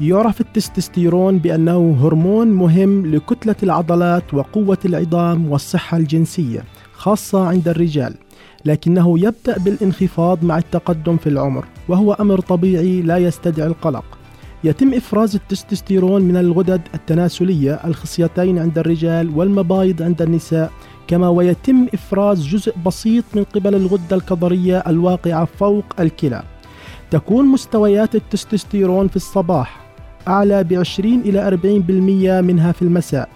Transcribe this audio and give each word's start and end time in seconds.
يعرف 0.00 0.40
التستوستيرون 0.40 1.38
بأنه 1.38 1.96
هرمون 2.02 2.48
مهم 2.48 3.06
لكتلة 3.06 3.56
العضلات 3.62 4.34
وقوة 4.34 4.78
العظام 4.84 5.50
والصحة 5.50 5.96
الجنسية 5.96 6.64
خاصة 6.92 7.46
عند 7.48 7.68
الرجال 7.68 8.14
لكنه 8.64 9.18
يبدأ 9.18 9.58
بالانخفاض 9.58 10.44
مع 10.44 10.58
التقدم 10.58 11.16
في 11.16 11.28
العمر 11.28 11.64
وهو 11.88 12.12
أمر 12.12 12.40
طبيعي 12.40 13.02
لا 13.02 13.18
يستدعي 13.18 13.66
القلق. 13.66 14.04
يتم 14.64 14.94
إفراز 14.94 15.34
التستوستيرون 15.34 16.22
من 16.22 16.36
الغدد 16.36 16.80
التناسلية 16.94 17.74
الخصيتين 17.74 18.58
عند 18.58 18.78
الرجال 18.78 19.38
والمبايض 19.38 20.02
عند 20.02 20.22
النساء 20.22 20.72
كما 21.06 21.28
ويتم 21.28 21.86
إفراز 21.94 22.46
جزء 22.46 22.74
بسيط 22.86 23.24
من 23.34 23.44
قبل 23.44 23.74
الغدة 23.74 24.16
الكظرية 24.16 24.78
الواقعة 24.86 25.44
فوق 25.44 25.84
الكلى. 26.00 26.42
تكون 27.10 27.46
مستويات 27.46 28.14
التستوستيرون 28.14 29.08
في 29.08 29.16
الصباح 29.16 29.85
أعلى 30.28 30.64
ب 30.64 30.72
20 30.72 31.20
إلى 31.20 31.40
40% 32.40 32.44
منها 32.44 32.72
في 32.72 32.82
المساء. 32.82 33.28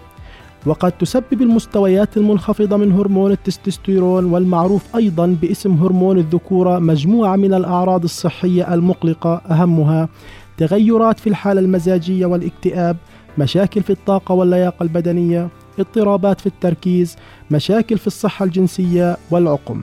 وقد 0.66 0.92
تسبب 0.92 1.42
المستويات 1.42 2.16
المنخفضة 2.16 2.76
من 2.76 2.92
هرمون 2.92 3.32
التستوستيرون 3.32 4.24
والمعروف 4.24 4.96
أيضا 4.96 5.26
باسم 5.42 5.72
هرمون 5.74 6.18
الذكورة 6.18 6.78
مجموعة 6.78 7.36
من 7.36 7.54
الأعراض 7.54 8.02
الصحية 8.04 8.74
المقلقة 8.74 9.34
أهمها 9.50 10.08
تغيرات 10.56 11.18
في 11.20 11.26
الحالة 11.26 11.60
المزاجية 11.60 12.26
والاكتئاب 12.26 12.96
مشاكل 13.38 13.82
في 13.82 13.90
الطاقة 13.90 14.32
واللياقة 14.34 14.82
البدنية 14.82 15.48
اضطرابات 15.78 16.40
في 16.40 16.46
التركيز 16.46 17.16
مشاكل 17.50 17.98
في 17.98 18.06
الصحة 18.06 18.44
الجنسية 18.44 19.16
والعقم. 19.30 19.82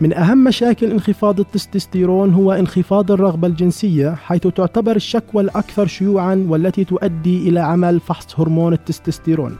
من 0.00 0.12
أهم 0.12 0.44
مشاكل 0.44 0.90
انخفاض 0.90 1.40
التستوستيرون 1.40 2.34
هو 2.34 2.52
انخفاض 2.52 3.12
الرغبة 3.12 3.48
الجنسية 3.48 4.14
حيث 4.14 4.46
تعتبر 4.46 4.96
الشكوى 4.96 5.42
الأكثر 5.42 5.86
شيوعا 5.86 6.46
والتي 6.48 6.84
تؤدي 6.84 7.48
إلى 7.48 7.60
عمل 7.60 8.00
فحص 8.00 8.40
هرمون 8.40 8.72
التستوستيرون. 8.72 9.56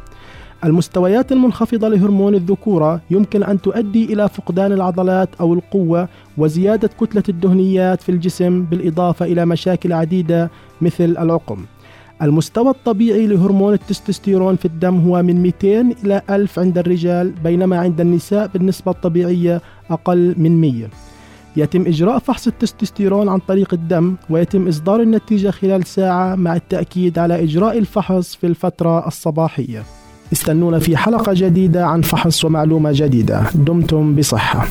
المستويات 0.64 1.32
المنخفضة 1.32 1.88
لهرمون 1.88 2.34
الذكورة 2.34 3.00
يمكن 3.10 3.42
أن 3.42 3.60
تؤدي 3.60 4.12
إلى 4.12 4.28
فقدان 4.28 4.72
العضلات 4.72 5.28
أو 5.40 5.54
القوة 5.54 6.08
وزيادة 6.38 6.90
كتلة 7.00 7.22
الدهنيات 7.28 8.02
في 8.02 8.08
الجسم 8.08 8.62
بالإضافة 8.62 9.26
إلى 9.26 9.46
مشاكل 9.46 9.92
عديدة 9.92 10.50
مثل 10.80 11.04
العقم. 11.04 11.64
المستوى 12.22 12.70
الطبيعي 12.70 13.26
لهرمون 13.26 13.72
التستوستيرون 13.72 14.56
في 14.56 14.64
الدم 14.64 14.96
هو 14.96 15.22
من 15.22 15.42
200 15.42 15.80
إلى 16.04 16.22
1000 16.30 16.58
عند 16.58 16.78
الرجال 16.78 17.32
بينما 17.44 17.78
عند 17.78 18.00
النساء 18.00 18.46
بالنسبة 18.46 18.90
الطبيعية 18.90 19.62
أقل 19.90 20.34
من 20.38 20.60
100 20.60 20.88
يتم 21.56 21.86
إجراء 21.86 22.18
فحص 22.18 22.46
التستوستيرون 22.46 23.28
عن 23.28 23.38
طريق 23.38 23.74
الدم 23.74 24.14
ويتم 24.30 24.68
إصدار 24.68 25.00
النتيجة 25.00 25.50
خلال 25.50 25.86
ساعة 25.86 26.34
مع 26.34 26.56
التأكيد 26.56 27.18
على 27.18 27.42
إجراء 27.42 27.78
الفحص 27.78 28.34
في 28.34 28.46
الفترة 28.46 29.06
الصباحية. 29.06 29.82
استنونا 30.32 30.78
في 30.78 30.96
حلقة 30.96 31.32
جديدة 31.34 31.86
عن 31.86 32.02
فحص 32.02 32.44
ومعلومة 32.44 32.90
جديدة. 32.92 33.42
دمتم 33.54 34.14
بصحة. 34.14 34.66